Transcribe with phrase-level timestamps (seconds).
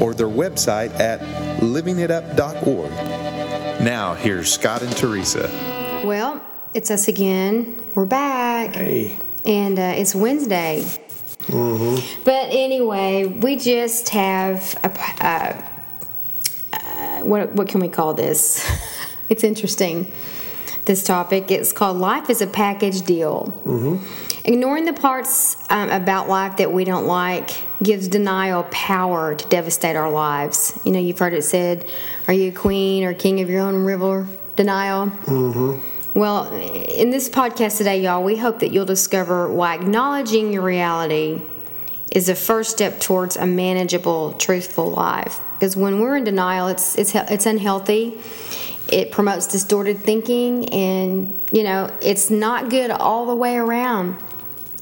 [0.00, 1.20] or their website at
[1.60, 2.90] livingitup.org.
[3.82, 5.48] Now, here's Scott and Teresa.
[6.04, 6.42] Well,
[6.74, 7.82] it's us again.
[7.94, 8.74] We're back.
[8.74, 9.16] Hey.
[9.44, 10.82] And uh, it's Wednesday.
[11.46, 12.22] Mm-hmm.
[12.24, 14.88] But anyway, we just have a.
[14.88, 15.62] p- Uh,
[16.72, 18.64] uh, what, what can we call this?
[19.28, 20.10] it's interesting,
[20.86, 21.50] this topic.
[21.50, 23.52] It's called Life is a Package Deal.
[24.44, 27.50] Ignoring the parts um, about life that we don't like
[27.82, 30.78] gives denial power to devastate our lives.
[30.84, 31.88] You know, you've heard it said,
[32.28, 34.26] Are you a queen or king of your own river?
[34.56, 35.06] Denial.
[36.14, 41.42] Well, in this podcast today, y'all, we hope that you'll discover why acknowledging your reality
[42.12, 45.40] is the first step towards a manageable, truthful life.
[45.58, 48.20] Because when we're in denial, it's it's it's unhealthy.
[48.88, 54.16] It promotes distorted thinking, and you know it's not good all the way around.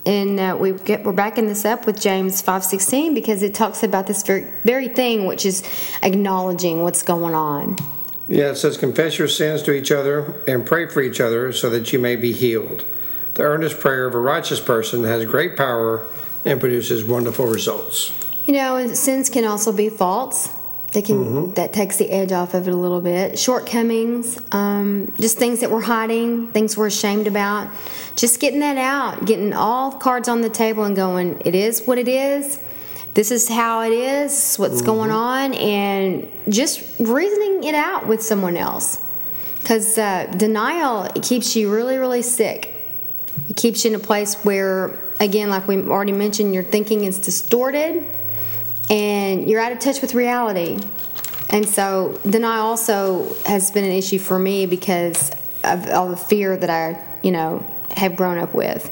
[0.04, 3.82] And uh, we get we're backing this up with James five sixteen because it talks
[3.82, 5.62] about this very very thing, which is
[6.02, 7.76] acknowledging what's going on.
[8.28, 11.68] Yeah, it says, confess your sins to each other and pray for each other so
[11.70, 12.84] that you may be healed.
[13.34, 16.06] The earnest prayer of a righteous person has great power
[16.44, 18.12] and produces wonderful results.
[18.46, 20.50] You know, sins can also be faults.
[20.92, 23.38] They can that takes the edge off of it a little bit.
[23.38, 27.68] Shortcomings, um, just things that we're hiding, things we're ashamed about.
[28.14, 31.40] Just getting that out, getting all cards on the table, and going.
[31.46, 32.60] It is what it is.
[33.14, 34.56] This is how it is.
[34.56, 39.00] What's going on, and just reasoning it out with someone else.
[39.60, 42.90] Because uh, denial it keeps you really, really sick.
[43.48, 47.18] It keeps you in a place where, again, like we already mentioned, your thinking is
[47.18, 48.04] distorted
[48.90, 50.80] and you're out of touch with reality.
[51.50, 55.30] And so, denial also has been an issue for me because
[55.64, 58.90] of all the fear that I, you know, have grown up with.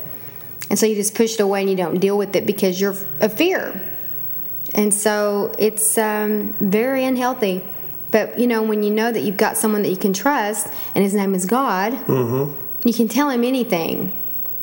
[0.69, 2.97] And so you just push it away and you don't deal with it because you're
[3.21, 3.97] of fear.
[4.75, 7.65] And so it's um, very unhealthy.
[8.11, 11.03] But you know, when you know that you've got someone that you can trust, and
[11.03, 11.93] his name is God,
[12.85, 14.17] you can tell him anything.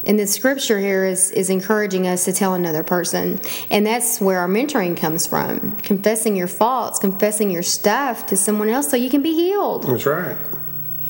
[0.08, 3.42] And the scripture here is, is encouraging us to tell another person.
[3.70, 8.70] And that's where our mentoring comes from confessing your faults, confessing your stuff to someone
[8.70, 9.84] else so you can be healed.
[9.84, 10.38] That's right.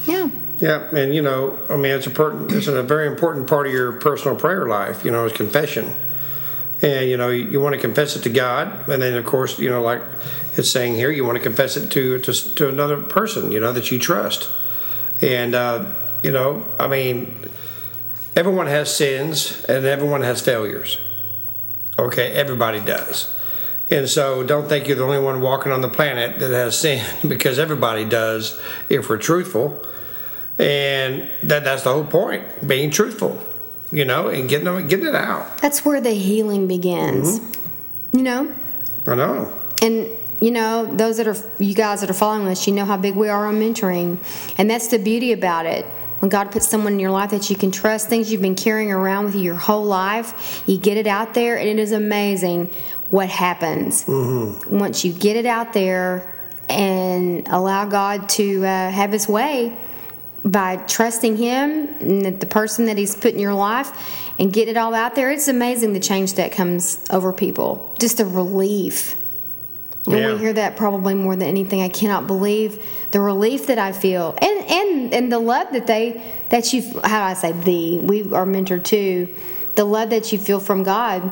[0.07, 0.29] Yeah.
[0.59, 3.73] Yeah, and you know, I mean, it's a per- it's a very important part of
[3.73, 5.05] your personal prayer life.
[5.05, 5.93] You know, is confession,
[6.81, 9.59] and you know, you, you want to confess it to God, and then of course,
[9.59, 10.01] you know, like
[10.55, 13.71] it's saying here, you want to confess it to to, to another person, you know,
[13.71, 14.49] that you trust,
[15.21, 15.93] and uh,
[16.23, 17.51] you know, I mean,
[18.37, 20.99] everyone has sins and everyone has failures.
[21.97, 23.33] Okay, everybody does.
[23.89, 27.03] And so don't think you're the only one walking on the planet that has sin
[27.27, 29.83] because everybody does if we're truthful.
[30.59, 33.43] And that that's the whole point, being truthful,
[33.91, 35.57] you know, and getting them, getting it out.
[35.59, 37.39] That's where the healing begins.
[37.39, 38.17] Mm-hmm.
[38.17, 38.55] You know?
[39.07, 39.53] I know.
[39.81, 40.09] And
[40.41, 43.15] you know, those that are you guys that are following us, you know how big
[43.15, 44.19] we are on mentoring.
[44.57, 45.85] And that's the beauty about it.
[46.19, 48.91] When God puts someone in your life that you can trust, things you've been carrying
[48.91, 52.72] around with you your whole life, you get it out there, and it is amazing
[53.09, 56.29] what happens once you get it out there
[56.69, 59.77] and allow God to uh, have His way
[60.44, 63.91] by trusting Him and the person that He's put in your life
[64.39, 65.31] and get it all out there.
[65.31, 67.94] It's amazing the change that comes over people.
[68.00, 69.16] Just the relief.
[70.07, 70.34] And Yeah.
[70.34, 71.81] we hear that probably more than anything.
[71.81, 72.81] I cannot believe
[73.12, 77.19] the relief that I feel, and and and the love that they that you how
[77.19, 79.28] do I say the we are mentored too.
[79.75, 81.29] The love that you feel from God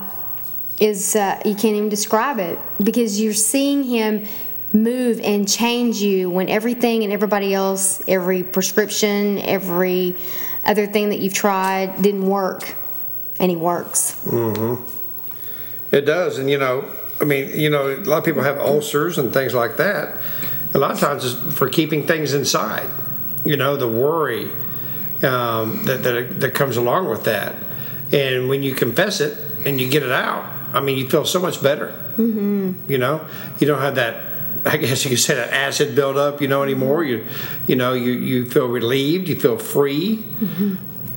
[0.79, 4.25] is uh, you can't even describe it because you're seeing Him
[4.73, 10.17] move and change you when everything and everybody else, every prescription, every
[10.65, 12.75] other thing that you've tried didn't work,
[13.39, 14.21] and He works.
[14.25, 14.83] Mm-hmm.
[15.95, 16.85] It does, and you know,
[17.21, 20.21] I mean, you know, a lot of people have ulcers and things like that.
[20.73, 22.89] A lot of times it's for keeping things inside.
[23.45, 24.51] You know, the worry
[25.23, 27.55] um, that, that that comes along with that,
[28.11, 31.39] and when you confess it and you get it out, I mean, you feel so
[31.39, 31.89] much better.
[32.17, 32.91] Mm-hmm.
[32.91, 33.25] You know,
[33.59, 34.33] you don't have that.
[34.65, 36.41] I guess you could say that acid buildup.
[36.41, 37.03] You know anymore.
[37.03, 37.25] You,
[37.67, 39.29] you know, you you feel relieved.
[39.29, 40.25] You feel free,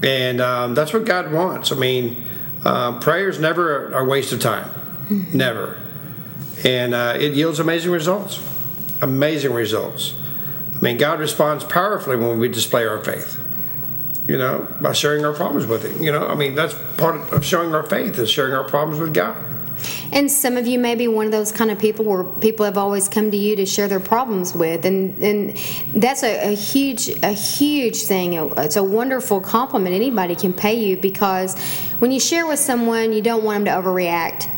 [0.02, 1.72] and um, that's what God wants.
[1.72, 2.24] I mean,
[2.64, 4.68] uh, prayer is never a, a waste of time,
[5.32, 5.80] never,
[6.64, 8.42] and uh, it yields amazing results.
[9.00, 10.14] Amazing results.
[10.74, 13.40] I mean, God responds powerfully when we display our faith.
[14.26, 16.02] You know, by sharing our problems with Him.
[16.02, 19.14] You know, I mean, that's part of showing our faith is sharing our problems with
[19.14, 19.36] God.
[20.12, 22.76] And some of you may be one of those kind of people where people have
[22.76, 25.56] always come to you to share their problems with, and and
[25.94, 28.34] that's a, a huge a huge thing.
[28.34, 31.58] It's a wonderful compliment anybody can pay you because
[31.98, 34.50] when you share with someone, you don't want them to overreact.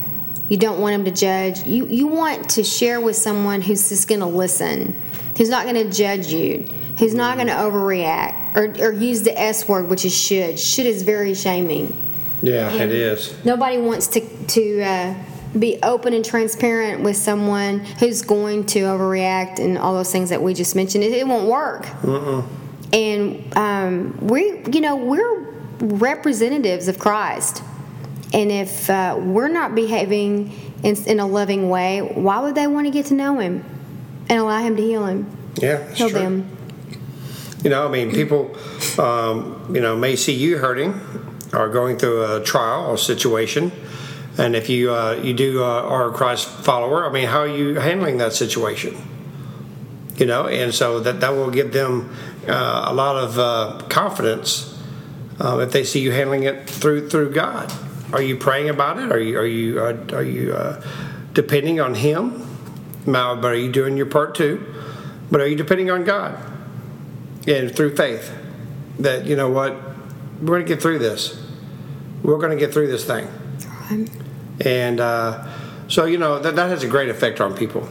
[0.50, 1.64] You don't want them to judge.
[1.64, 5.00] You you want to share with someone who's just going to listen,
[5.38, 6.66] who's not going to judge you,
[6.98, 10.58] who's not going to overreact or, or use the S word, which is should.
[10.58, 11.96] Should is very shaming.
[12.42, 13.32] Yeah, it is.
[13.44, 15.14] Nobody wants to to uh,
[15.56, 20.42] be open and transparent with someone who's going to overreact and all those things that
[20.42, 21.04] we just mentioned.
[21.04, 21.84] It, it won't work.
[22.02, 22.44] Mm-mm.
[22.92, 25.48] And um, we, you know, we're
[25.80, 27.62] representatives of Christ,
[28.32, 32.86] and if uh, we're not behaving in, in, a loving way, why would they want
[32.86, 33.64] to get to know Him
[34.28, 35.36] and allow Him to heal Him?
[35.56, 36.18] Yeah, heal true.
[36.18, 36.56] them.
[37.64, 38.56] You know, I mean, people,
[38.98, 40.98] um, you know, may see you hurting
[41.52, 43.72] or going through a trial or situation,
[44.38, 47.48] and if you uh, you do uh, are a Christ follower, I mean, how are
[47.48, 48.96] you handling that situation?
[50.16, 52.14] You know, and so that that will give them
[52.46, 54.78] uh, a lot of uh, confidence
[55.40, 57.72] uh, if they see you handling it through through God.
[58.12, 59.12] Are you praying about it?
[59.12, 60.76] Are you are you uh, are you
[61.32, 62.46] depending on Him?
[63.06, 64.66] Now, but are you doing your part too?
[65.30, 66.38] But are you depending on God?
[67.46, 68.32] And through faith,
[68.98, 69.74] that you know what,
[70.40, 71.40] we're going to get through this.
[72.22, 73.28] We're going to get through this thing.
[74.60, 75.48] And uh,
[75.88, 77.88] so, you know, that, that has a great effect on people.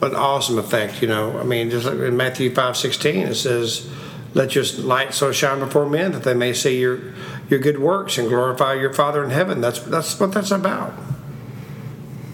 [0.00, 1.38] An awesome effect, you know.
[1.38, 3.90] I mean, just like in Matthew five sixteen, it says,
[4.36, 7.14] Let your light so shine before men that they may see your,
[7.48, 9.60] your good works and glorify your Father in heaven.
[9.60, 10.92] That's, that's what that's about.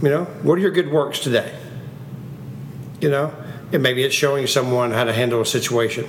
[0.03, 1.57] You know, what are your good works today?
[3.01, 3.33] You know,
[3.73, 6.07] and maybe it's showing someone how to handle a situation.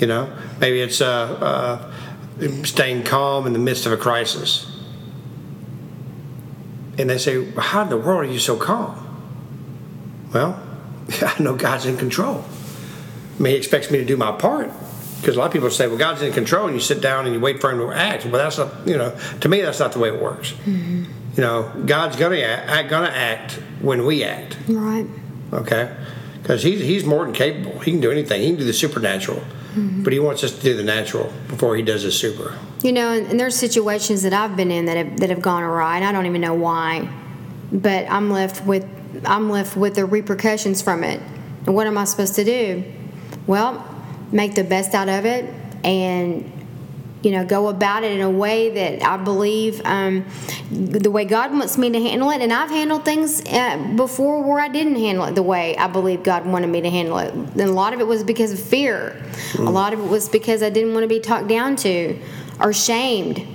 [0.00, 1.92] You know, maybe it's uh,
[2.40, 4.74] uh, staying calm in the midst of a crisis
[6.98, 9.00] and they say, How in the world are you so calm?
[10.32, 10.60] Well,
[11.22, 12.44] I know God's in control.
[13.38, 14.70] I mean, He expects me to do my part.
[15.20, 17.34] Because a lot of people say, Well, God's in control, and you sit down and
[17.34, 18.24] you wait for Him to act.
[18.24, 20.52] Well, that's not, you know, to me, that's not the way it works.
[20.52, 21.04] Mm-hmm.
[21.36, 24.56] You know, God's going to act, gonna act when we act.
[24.68, 25.06] Right.
[25.52, 25.96] Okay?
[26.42, 27.78] Because he's, he's more than capable.
[27.80, 29.40] He can do anything, He can do the supernatural.
[29.40, 30.02] Mm-hmm.
[30.02, 32.58] But He wants us to do the natural before He does the super.
[32.82, 35.62] You know, and, and there's situations that I've been in that have, that have gone
[35.62, 37.08] awry, and I don't even know why.
[37.72, 38.86] But I'm left with
[39.24, 41.20] I'm left with the repercussions from it.
[41.66, 42.84] And what am I supposed to do?
[43.46, 43.84] Well,
[44.32, 45.52] make the best out of it
[45.84, 46.50] and
[47.22, 50.26] you know go about it in a way that I believe um,
[50.70, 52.40] the way God wants me to handle it.
[52.40, 56.22] And I've handled things uh, before where I didn't handle it the way I believe
[56.22, 57.32] God wanted me to handle it.
[57.32, 59.20] And a lot of it was because of fear.
[59.52, 59.66] Mm.
[59.66, 62.18] A lot of it was because I didn't want to be talked down to
[62.60, 63.46] or shamed.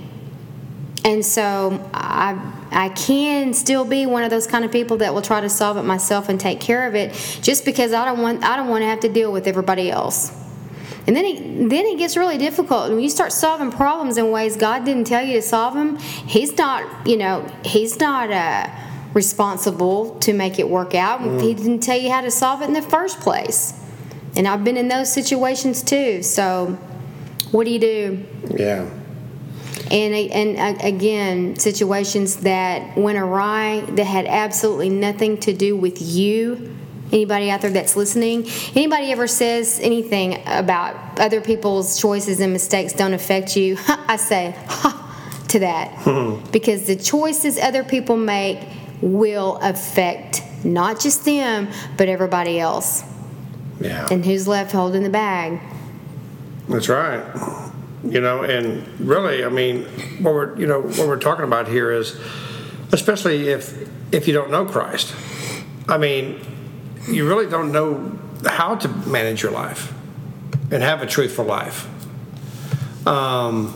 [1.04, 2.38] And so I
[2.70, 5.76] I can still be one of those kind of people that will try to solve
[5.76, 7.12] it myself and take care of it
[7.42, 10.30] just because I don't want I don't want to have to deal with everybody else.
[11.06, 14.56] And then it then it gets really difficult when you start solving problems in ways
[14.56, 15.96] God didn't tell you to solve them.
[15.98, 18.68] He's not, you know, he's not uh,
[19.14, 21.20] responsible to make it work out.
[21.20, 21.40] Mm.
[21.40, 23.72] He didn't tell you how to solve it in the first place.
[24.36, 26.22] And I've been in those situations too.
[26.22, 26.78] So
[27.50, 28.26] what do you do?
[28.50, 28.88] Yeah.
[29.90, 36.76] And, and again, situations that went awry that had absolutely nothing to do with you.
[37.12, 38.46] Anybody out there that's listening?
[38.76, 43.76] Anybody ever says anything about other people's choices and mistakes don't affect you?
[43.88, 45.90] I say, ha, to that.
[46.02, 46.48] Hmm.
[46.52, 48.60] because the choices other people make
[49.00, 53.02] will affect not just them, but everybody else.
[53.80, 54.06] Yeah.
[54.10, 55.60] And who's left holding the bag?
[56.68, 57.69] That's right.
[58.02, 59.84] You know, and really, I mean,
[60.22, 62.18] what we're you know what we're talking about here is,
[62.92, 65.14] especially if if you don't know Christ,
[65.88, 66.40] I mean,
[67.06, 69.92] you really don't know how to manage your life
[70.70, 71.86] and have a truthful life.
[73.06, 73.74] Um,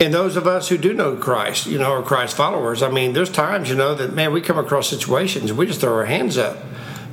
[0.00, 3.12] and those of us who do know Christ, you know, are Christ followers, I mean,
[3.12, 6.38] there's times, you know, that man, we come across situations, we just throw our hands
[6.38, 6.56] up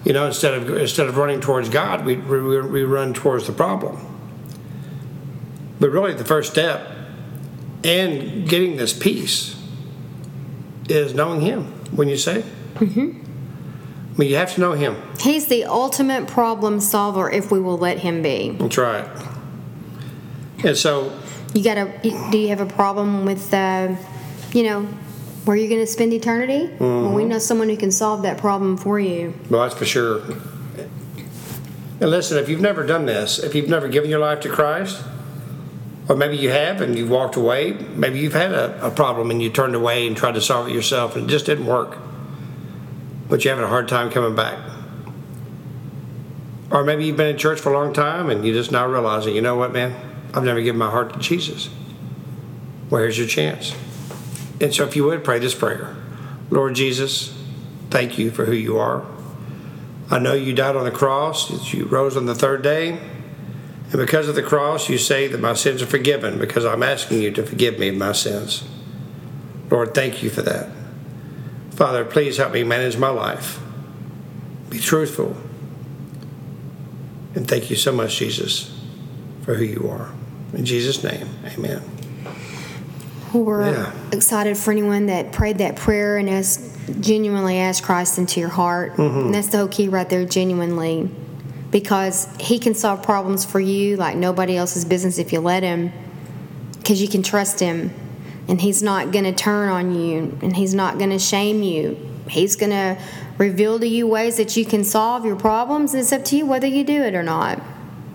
[0.08, 3.52] you know, instead of instead of running towards God, we, we, we run towards the
[3.52, 4.17] problem.
[5.80, 6.92] But really, the first step
[7.84, 9.62] in getting this peace
[10.90, 11.74] is knowing Him.
[11.92, 12.44] When you say,
[12.76, 13.00] mm-hmm.
[13.00, 14.98] I mean, you have to know Him.
[15.20, 18.52] He's the ultimate problem solver if we will let Him be.
[18.52, 19.08] That's right.
[20.64, 21.18] And so,
[21.54, 22.30] you got to.
[22.32, 23.96] Do you have a problem with, uh,
[24.54, 24.84] you know,
[25.46, 26.68] where you're going to spend eternity?
[26.68, 26.84] Mm-hmm.
[26.84, 29.34] Well, we know someone who can solve that problem for you.
[29.50, 30.24] Well, that's for sure.
[32.00, 35.04] And listen, if you've never done this, if you've never given your life to Christ,
[36.10, 39.42] or maybe you have and you've walked away, maybe you've had a, a problem and
[39.42, 41.98] you turned away and tried to solve it yourself and it just didn't work,
[43.28, 44.58] but you're having a hard time coming back.
[46.72, 49.36] Or maybe you've been in church for a long time and you just now realizing,
[49.36, 49.96] you know what, man,
[50.34, 51.70] I've never given my heart to Jesus.
[52.90, 53.76] Well, here's your chance.
[54.62, 55.96] And so if you would pray this prayer
[56.50, 57.38] Lord Jesus,
[57.90, 59.06] thank you for who you are.
[60.10, 62.98] I know you died on the cross, you rose on the third day,
[63.92, 67.22] and because of the cross, you say that my sins are forgiven because I'm asking
[67.22, 68.64] you to forgive me of my sins.
[69.70, 70.70] Lord, thank you for that.
[71.72, 73.60] Father, please help me manage my life,
[74.70, 75.38] be truthful,
[77.36, 78.76] and thank you so much, Jesus,
[79.44, 80.12] for who you are.
[80.54, 81.82] In Jesus' name, amen.
[83.34, 83.92] We're Yeah.
[84.12, 86.60] excited for anyone that prayed that prayer and has
[87.00, 88.96] genuinely asked Christ into your heart.
[88.98, 89.20] Mm-hmm.
[89.20, 91.10] And that's the whole key right there, genuinely.
[91.72, 95.92] Because He can solve problems for you like nobody else's business if you let Him.
[96.78, 97.94] Because you can trust Him.
[98.48, 101.98] And He's not going to turn on you and He's not going to shame you.
[102.30, 102.98] He's going to
[103.38, 105.94] reveal to you ways that you can solve your problems.
[105.94, 107.62] And it's up to you whether you do it or not.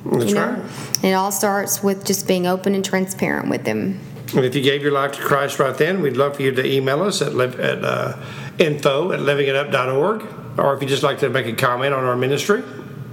[0.05, 0.53] That's you know?
[0.53, 1.05] right.
[1.05, 4.01] It all starts with just being open and transparent with Him.
[4.35, 6.67] And if you gave your life to Christ right then, we'd love for you to
[6.67, 8.17] email us at, live, at uh,
[8.59, 10.59] info at livingitup.org.
[10.59, 12.63] Or if you'd just like to make a comment on our ministry,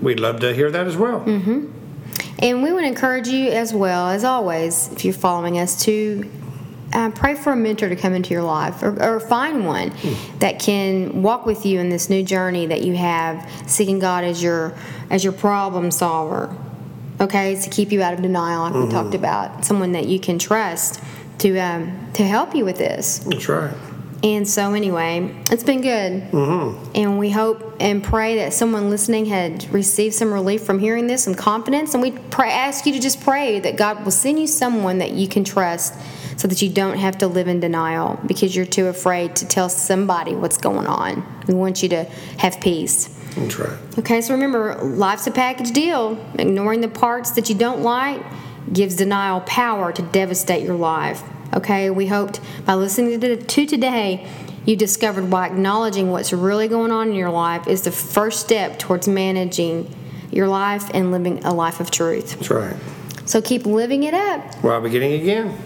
[0.01, 1.23] we'd love to hear that as well.
[2.39, 6.29] And we would encourage you as well, as always, if you're following us, to
[6.93, 9.91] uh, pray for a mentor to come into your life or, or find one
[10.39, 14.41] that can walk with you in this new journey that you have, seeking God as
[14.41, 14.73] your
[15.09, 16.55] as your problem solver.
[17.21, 20.39] Okay, to keep you out of denial, like we talked about, someone that you can
[20.39, 21.01] trust
[21.39, 23.19] to um, to help you with this.
[23.19, 23.73] That's right.
[24.21, 26.23] And so, anyway, it's been good.
[26.31, 26.91] Mm-hmm.
[26.95, 31.23] And we hope and pray that someone listening had received some relief from hearing this,
[31.23, 31.93] some confidence.
[31.93, 35.11] And we pray, ask you to just pray that God will send you someone that
[35.11, 35.93] you can trust
[36.37, 39.69] so that you don't have to live in denial because you're too afraid to tell
[39.69, 41.23] somebody what's going on.
[41.47, 42.03] We want you to
[42.39, 43.07] have peace.
[43.35, 43.77] That's right.
[43.99, 46.17] Okay, so remember, life's a package deal.
[46.37, 48.21] Ignoring the parts that you don't like
[48.71, 51.23] gives denial power to devastate your life.
[51.53, 54.27] Okay, we hoped by listening to, to today,
[54.65, 58.77] you discovered why acknowledging what's really going on in your life is the first step
[58.77, 59.93] towards managing
[60.31, 62.35] your life and living a life of truth.
[62.35, 62.75] That's right.
[63.25, 64.55] So keep living it up.
[64.63, 65.57] While beginning again.